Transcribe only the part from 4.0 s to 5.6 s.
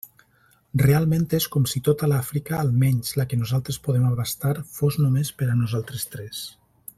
abastar, fos només per a